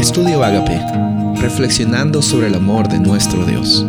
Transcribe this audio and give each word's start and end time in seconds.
Estudio 0.00 0.42
Agape, 0.42 0.80
reflexionando 1.42 2.22
sobre 2.22 2.46
el 2.46 2.54
amor 2.54 2.88
de 2.88 2.98
nuestro 2.98 3.44
Dios. 3.44 3.84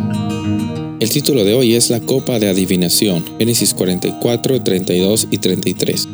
El 1.00 1.10
título 1.10 1.46
de 1.46 1.54
hoy 1.54 1.76
es 1.76 1.90
La 1.90 2.02
copa 2.02 2.38
de 2.38 2.50
adivinación, 2.50 3.24
Génesis 3.40 3.74
44, 3.74 4.62
32 4.62 5.30
y 5.32 5.38
33. 5.38 6.10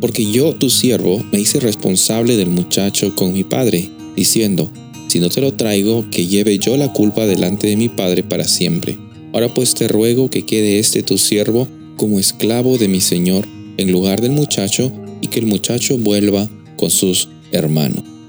Porque 0.00 0.30
yo, 0.30 0.54
tu 0.54 0.70
siervo, 0.70 1.20
me 1.32 1.40
hice 1.40 1.58
responsable 1.58 2.36
del 2.36 2.48
muchacho 2.48 3.16
con 3.16 3.32
mi 3.32 3.42
padre, 3.42 3.90
diciendo, 4.14 4.70
si 5.08 5.18
no 5.18 5.28
te 5.28 5.40
lo 5.40 5.52
traigo, 5.52 6.08
que 6.12 6.28
lleve 6.28 6.60
yo 6.60 6.76
la 6.76 6.92
culpa 6.92 7.26
delante 7.26 7.66
de 7.66 7.76
mi 7.76 7.88
padre 7.88 8.22
para 8.22 8.44
siempre. 8.44 9.00
Ahora 9.32 9.52
pues 9.52 9.74
te 9.74 9.88
ruego 9.88 10.30
que 10.30 10.46
quede 10.46 10.78
este 10.78 11.02
tu 11.02 11.18
siervo 11.18 11.66
como 11.96 12.20
esclavo 12.20 12.78
de 12.78 12.86
mi 12.86 13.00
señor 13.00 13.48
en 13.78 13.90
lugar 13.90 14.20
del 14.20 14.30
muchacho 14.30 14.92
y 15.20 15.26
que 15.26 15.40
el 15.40 15.46
muchacho 15.46 15.98
vuelva 15.98 16.48
con 16.76 16.90
sus 16.90 17.28
hermanos. 17.50 18.19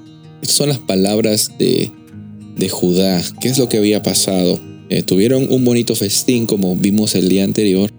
Estas 0.42 0.56
son 0.58 0.70
las 0.70 0.80
palabras 0.80 1.52
de, 1.60 1.92
de 2.58 2.70
Judá. 2.70 3.22
¿Qué 3.40 3.50
es 3.50 3.58
lo 3.58 3.70
que 3.70 3.78
había 3.78 4.02
pasado? 4.02 4.60
Eh, 4.90 5.04
tuvieron 5.04 5.48
un 5.50 5.64
bonito 5.64 5.96
festín 5.96 6.46
como 6.46 6.76
vimos 6.76 7.16
el 7.16 7.30
día 7.30 7.44
anterior. 7.44 7.92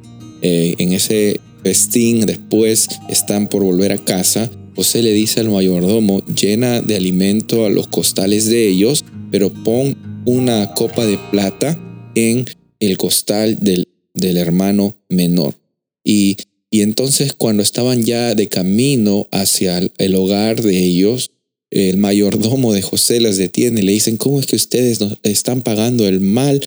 Eh, 0.42 0.74
en 0.78 0.92
ese 0.92 1.40
festín 1.62 2.26
después 2.26 2.88
están 3.08 3.48
por 3.48 3.62
volver 3.62 3.92
a 3.92 3.98
casa. 3.98 4.50
José 4.74 5.02
le 5.02 5.12
dice 5.12 5.40
al 5.40 5.50
mayordomo, 5.50 6.24
llena 6.26 6.80
de 6.80 6.96
alimento 6.96 7.64
a 7.64 7.70
los 7.70 7.86
costales 7.88 8.46
de 8.46 8.68
ellos, 8.68 9.04
pero 9.30 9.52
pon 9.52 9.96
una 10.24 10.74
copa 10.74 11.06
de 11.06 11.18
plata 11.30 11.78
en 12.14 12.46
el 12.80 12.96
costal 12.96 13.58
del, 13.60 13.86
del 14.14 14.36
hermano 14.36 14.96
menor. 15.08 15.54
Y, 16.04 16.36
y 16.70 16.80
entonces 16.80 17.32
cuando 17.34 17.62
estaban 17.62 18.02
ya 18.02 18.34
de 18.34 18.48
camino 18.48 19.28
hacia 19.30 19.78
el 19.98 20.14
hogar 20.14 20.62
de 20.62 20.78
ellos, 20.78 21.30
el 21.72 21.96
mayordomo 21.96 22.74
de 22.74 22.82
José 22.82 23.18
las 23.20 23.38
detiene 23.38 23.82
le 23.82 23.92
dicen, 23.92 24.18
¿cómo 24.18 24.38
es 24.38 24.46
que 24.46 24.56
ustedes 24.56 25.00
nos 25.00 25.18
están 25.22 25.62
pagando 25.62 26.06
el 26.06 26.20
mal 26.20 26.62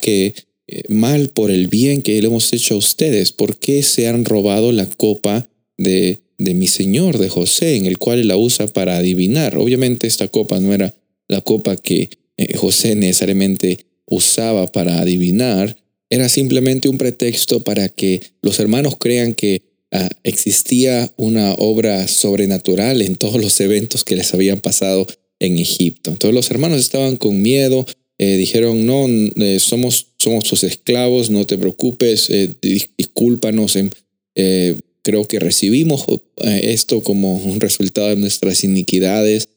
que 0.00 0.34
eh, 0.66 0.82
mal 0.88 1.28
por 1.28 1.52
el 1.52 1.68
bien 1.68 2.02
que 2.02 2.20
le 2.20 2.26
hemos 2.26 2.52
hecho 2.52 2.74
a 2.74 2.78
ustedes? 2.78 3.30
¿Por 3.30 3.58
qué 3.58 3.84
se 3.84 4.08
han 4.08 4.24
robado 4.24 4.72
la 4.72 4.86
copa 4.86 5.48
de, 5.78 6.22
de 6.38 6.54
mi 6.54 6.66
señor, 6.66 7.18
de 7.18 7.28
José, 7.28 7.76
en 7.76 7.86
el 7.86 7.98
cual 7.98 8.18
él 8.18 8.28
la 8.28 8.36
usa 8.36 8.66
para 8.66 8.96
adivinar? 8.96 9.56
Obviamente 9.56 10.08
esta 10.08 10.26
copa 10.26 10.58
no 10.58 10.74
era 10.74 10.92
la 11.28 11.40
copa 11.40 11.76
que 11.76 12.10
eh, 12.36 12.56
José 12.56 12.96
necesariamente 12.96 13.86
usaba 14.06 14.66
para 14.66 15.00
adivinar, 15.00 15.76
era 16.10 16.28
simplemente 16.28 16.88
un 16.88 16.98
pretexto 16.98 17.62
para 17.62 17.88
que 17.88 18.22
los 18.42 18.58
hermanos 18.58 18.96
crean 18.98 19.34
que 19.34 19.62
Ah, 19.90 20.08
existía 20.22 21.10
una 21.16 21.54
obra 21.54 22.06
sobrenatural 22.08 23.00
en 23.00 23.16
todos 23.16 23.40
los 23.40 23.58
eventos 23.60 24.04
que 24.04 24.16
les 24.16 24.34
habían 24.34 24.60
pasado 24.60 25.06
en 25.38 25.58
Egipto. 25.58 26.10
Entonces 26.10 26.34
los 26.34 26.50
hermanos 26.50 26.80
estaban 26.80 27.16
con 27.16 27.40
miedo, 27.40 27.86
eh, 28.18 28.36
dijeron, 28.36 28.84
no, 28.84 29.06
eh, 29.08 29.58
somos, 29.60 30.08
somos 30.18 30.44
tus 30.44 30.64
esclavos, 30.64 31.30
no 31.30 31.46
te 31.46 31.56
preocupes, 31.56 32.28
eh, 32.28 32.54
discúlpanos, 32.98 33.78
creo 35.02 35.26
que 35.26 35.38
recibimos 35.38 36.04
esto 36.36 37.02
como 37.02 37.36
un 37.36 37.60
resultado 37.60 38.08
de 38.08 38.16
nuestras 38.16 38.62
iniquidades. 38.64 39.48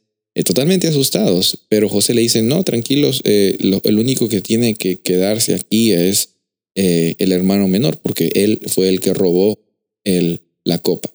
totalmente 0.46 0.88
asustados, 0.88 1.66
pero 1.68 1.90
José 1.90 2.14
le 2.14 2.22
dice, 2.22 2.42
no, 2.42 2.64
tranquilos, 2.64 3.22
el 3.26 4.00
único 4.00 4.30
que 4.30 4.42
tiene 4.42 4.76
que 4.76 5.02
quedarse 5.02 5.56
aquí 5.56 5.92
es 5.92 6.30
el 6.76 7.32
hermano 7.34 7.68
menor, 7.68 7.98
porque 7.98 8.32
él 8.34 8.62
fue 8.68 8.88
el 8.88 9.02
que 9.02 9.14
robó 9.14 9.60
el, 10.04 10.42
la 10.64 10.78
copa. 10.80 11.10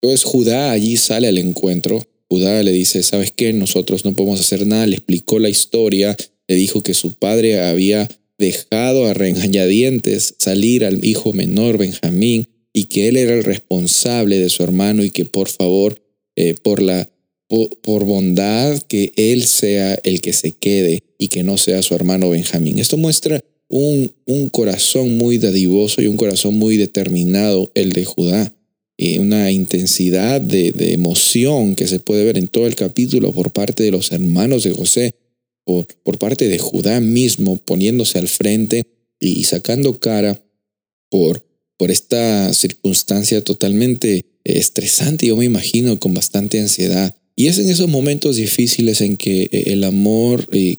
Entonces 0.00 0.24
Judá 0.24 0.70
allí 0.72 0.96
sale 0.96 1.28
al 1.28 1.38
encuentro. 1.38 2.06
Judá 2.28 2.62
le 2.62 2.72
dice, 2.72 3.02
¿sabes 3.02 3.32
qué? 3.32 3.52
Nosotros 3.52 4.04
no 4.04 4.14
podemos 4.14 4.40
hacer 4.40 4.66
nada. 4.66 4.86
Le 4.86 4.96
explicó 4.96 5.38
la 5.38 5.48
historia. 5.48 6.16
Le 6.46 6.54
dijo 6.56 6.82
que 6.82 6.94
su 6.94 7.14
padre 7.14 7.60
había 7.60 8.08
dejado 8.38 9.06
a 9.06 9.14
regañadientes 9.14 10.34
salir 10.38 10.84
al 10.84 11.04
hijo 11.04 11.32
menor 11.32 11.78
Benjamín 11.78 12.48
y 12.72 12.84
que 12.84 13.08
él 13.08 13.16
era 13.16 13.34
el 13.34 13.44
responsable 13.44 14.38
de 14.38 14.50
su 14.50 14.62
hermano 14.62 15.04
y 15.04 15.10
que 15.10 15.24
por 15.24 15.48
favor, 15.48 16.02
eh, 16.36 16.54
por 16.60 16.82
la 16.82 17.08
por, 17.82 18.04
bondad, 18.04 18.80
que 18.82 19.12
él 19.16 19.44
sea 19.44 19.94
el 20.02 20.20
que 20.20 20.32
se 20.32 20.52
quede 20.52 21.04
y 21.18 21.28
que 21.28 21.42
no 21.42 21.56
sea 21.56 21.82
su 21.82 21.94
hermano 21.94 22.30
Benjamín. 22.30 22.78
Esto 22.78 22.96
muestra 22.96 23.44
un, 23.76 24.14
un 24.26 24.50
corazón 24.50 25.18
muy 25.18 25.38
dadivoso 25.38 26.00
y 26.00 26.06
un 26.06 26.16
corazón 26.16 26.56
muy 26.56 26.76
determinado, 26.76 27.72
el 27.74 27.90
de 27.90 28.04
Judá. 28.04 28.54
Y 28.96 29.18
una 29.18 29.50
intensidad 29.50 30.40
de, 30.40 30.70
de, 30.70 30.92
emoción 30.92 31.74
que 31.74 31.88
se 31.88 31.98
puede 31.98 32.24
ver 32.24 32.38
en 32.38 32.46
todo 32.46 32.68
el 32.68 32.76
capítulo 32.76 33.32
por 33.32 33.50
parte 33.50 33.82
de 33.82 33.90
los 33.90 34.12
hermanos 34.12 34.62
de 34.62 34.70
José, 34.70 35.16
por, 35.64 35.88
por 36.04 36.18
parte 36.18 36.46
de 36.46 36.56
Judá 36.60 37.00
mismo, 37.00 37.56
poniéndose 37.56 38.20
al 38.20 38.28
frente 38.28 38.84
y, 39.18 39.42
sacando 39.42 39.98
cara 39.98 40.40
por, 41.10 41.44
por 41.76 41.90
esta 41.90 42.54
circunstancia 42.54 43.42
totalmente 43.42 44.24
estresante, 44.44 45.26
yo 45.26 45.36
me 45.36 45.46
imagino, 45.46 45.98
con 45.98 46.14
bastante 46.14 46.60
ansiedad. 46.60 47.16
Y 47.34 47.48
es 47.48 47.58
en 47.58 47.68
esos 47.70 47.88
momentos 47.88 48.36
difíciles 48.36 49.00
en 49.00 49.16
que 49.16 49.48
el 49.50 49.82
amor 49.82 50.46
eh, 50.52 50.76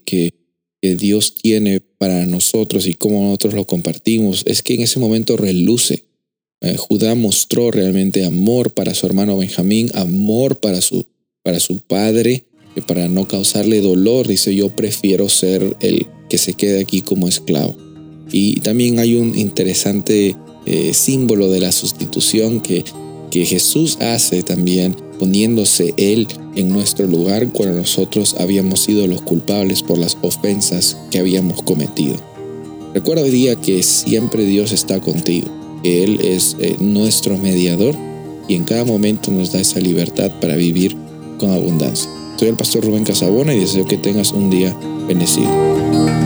Dios 0.93 1.33
tiene 1.33 1.81
para 1.81 2.27
nosotros 2.27 2.85
y 2.85 2.93
cómo 2.93 3.23
nosotros 3.23 3.55
lo 3.55 3.65
compartimos, 3.65 4.43
es 4.45 4.61
que 4.61 4.75
en 4.75 4.83
ese 4.83 4.99
momento 4.99 5.37
reluce. 5.37 6.03
Eh, 6.61 6.77
Judá 6.77 7.15
mostró 7.15 7.71
realmente 7.71 8.23
amor 8.25 8.71
para 8.71 8.93
su 8.93 9.07
hermano 9.07 9.37
Benjamín, 9.37 9.89
amor 9.95 10.59
para 10.59 10.81
su, 10.81 11.07
para 11.41 11.59
su 11.59 11.81
padre, 11.81 12.45
que 12.75 12.83
para 12.83 13.07
no 13.07 13.27
causarle 13.27 13.81
dolor, 13.81 14.27
dice 14.27 14.53
yo 14.53 14.69
prefiero 14.69 15.29
ser 15.29 15.75
el 15.79 16.05
que 16.29 16.37
se 16.37 16.53
quede 16.53 16.79
aquí 16.81 17.01
como 17.01 17.27
esclavo. 17.27 17.75
Y 18.31 18.59
también 18.59 18.99
hay 18.99 19.15
un 19.15 19.35
interesante 19.35 20.35
eh, 20.67 20.93
símbolo 20.93 21.49
de 21.49 21.61
la 21.61 21.71
sustitución 21.71 22.61
que, 22.61 22.83
que 23.35 23.45
Jesús 23.45 23.97
hace 23.99 24.43
también 24.43 24.95
poniéndose 25.19 25.93
Él 25.97 26.25
en 26.55 26.69
nuestro 26.69 27.05
lugar 27.05 27.49
cuando 27.49 27.75
nosotros 27.75 28.33
habíamos 28.39 28.79
sido 28.79 29.07
los 29.07 29.21
culpables 29.23 29.83
por 29.83 29.97
las 29.97 30.17
ofensas 30.21 30.95
que 31.11 31.19
habíamos 31.19 31.61
cometido. 31.61 32.15
Recuerda 32.93 33.23
hoy 33.23 33.31
día 33.31 33.57
que 33.57 33.83
siempre 33.83 34.45
Dios 34.45 34.71
está 34.71 35.01
contigo, 35.01 35.49
que 35.83 36.05
Él 36.05 36.21
es 36.23 36.55
eh, 36.61 36.77
nuestro 36.79 37.37
mediador 37.37 37.93
y 38.47 38.55
en 38.55 38.63
cada 38.63 38.85
momento 38.85 39.31
nos 39.31 39.51
da 39.51 39.59
esa 39.59 39.81
libertad 39.81 40.31
para 40.39 40.55
vivir 40.55 40.95
con 41.37 41.49
abundancia. 41.49 42.09
Soy 42.37 42.47
el 42.47 42.55
pastor 42.55 42.85
Rubén 42.85 43.03
Casabona 43.03 43.53
y 43.53 43.59
deseo 43.59 43.83
que 43.83 43.97
tengas 43.97 44.31
un 44.31 44.49
día 44.49 44.73
bendecido. 45.09 46.24